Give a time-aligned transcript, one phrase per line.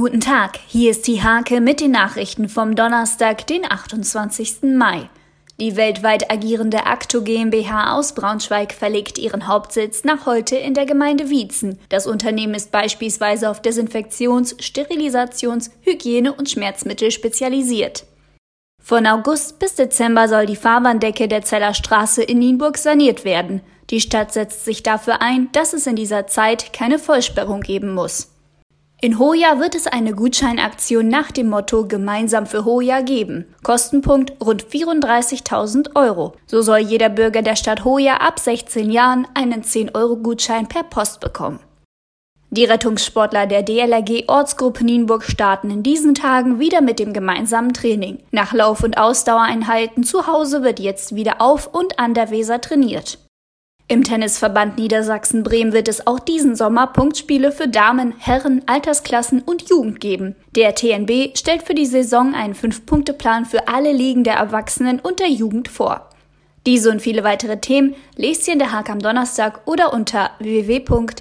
[0.00, 4.62] Guten Tag, hier ist die Hake mit den Nachrichten vom Donnerstag, den 28.
[4.76, 5.10] Mai.
[5.58, 11.30] Die weltweit agierende Acto GmbH aus Braunschweig verlegt ihren Hauptsitz nach heute in der Gemeinde
[11.30, 11.80] Wietzen.
[11.88, 18.04] Das Unternehmen ist beispielsweise auf Desinfektions-, Sterilisations-, Hygiene- und Schmerzmittel spezialisiert.
[18.80, 23.62] Von August bis Dezember soll die Fahrbahndecke der Zeller Straße in Nienburg saniert werden.
[23.90, 28.28] Die Stadt setzt sich dafür ein, dass es in dieser Zeit keine Vollsperrung geben muss.
[29.00, 33.44] In Hoja wird es eine Gutscheinaktion nach dem Motto Gemeinsam für Hoja geben.
[33.62, 36.32] Kostenpunkt rund 34.000 Euro.
[36.46, 41.60] So soll jeder Bürger der Stadt Hoja ab 16 Jahren einen 10-Euro-Gutschein per Post bekommen.
[42.50, 48.18] Die Rettungssportler der DLRG Ortsgruppe Nienburg starten in diesen Tagen wieder mit dem gemeinsamen Training.
[48.32, 53.18] Nach Lauf- und Ausdauereinheiten zu Hause wird jetzt wieder auf und an der Weser trainiert.
[53.90, 59.98] Im Tennisverband Niedersachsen-Bremen wird es auch diesen Sommer Punktspiele für Damen, Herren, Altersklassen und Jugend
[59.98, 60.36] geben.
[60.54, 65.28] Der TNB stellt für die Saison einen Fünf-Punkte-Plan für alle Ligen der Erwachsenen und der
[65.28, 66.10] Jugend vor.
[66.66, 71.18] Diese und viele weitere Themen lest ihr in der Hake am Donnerstag oder unter www.diehake.de.